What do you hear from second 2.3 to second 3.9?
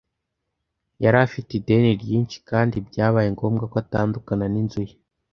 kandi byabaye ngombwa ko